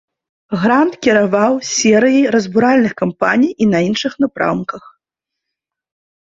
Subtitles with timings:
[0.61, 4.83] Грант кіраваў серыяй разбуральных кампаній і на іншых напрамках.